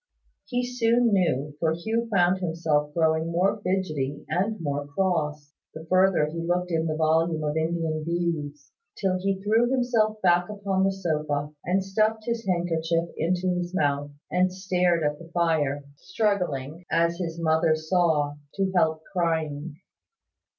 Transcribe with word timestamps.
He 0.45 0.65
soon 0.65 1.13
knew, 1.13 1.53
for 1.59 1.73
Hugh 1.73 2.07
found 2.11 2.39
himself 2.39 2.91
growing 2.95 3.31
more 3.31 3.61
fidgety 3.61 4.25
and 4.29 4.59
more 4.59 4.87
cross, 4.87 5.53
the 5.75 5.85
further 5.87 6.25
he 6.25 6.41
looked 6.41 6.71
in 6.71 6.87
the 6.87 6.95
volume 6.95 7.43
of 7.43 7.55
Indian 7.55 8.03
Views, 8.03 8.71
till 8.97 9.19
he 9.19 9.39
threw 9.43 9.69
himself 9.69 10.19
back 10.23 10.49
upon 10.49 10.85
the 10.85 10.91
sofa, 10.91 11.51
and 11.65 11.83
stuffed 11.83 12.25
his 12.25 12.43
handkerchief 12.47 13.09
into 13.15 13.53
his 13.53 13.75
mouth, 13.75 14.09
and 14.31 14.51
stared 14.51 15.03
at 15.03 15.19
the 15.19 15.29
fire, 15.35 15.83
struggling, 15.97 16.83
as 16.89 17.19
his 17.19 17.39
mother 17.39 17.75
saw, 17.75 18.33
to 18.55 18.71
help 18.75 19.03
crying. 19.13 19.75